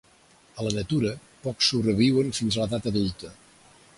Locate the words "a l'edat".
2.57-2.91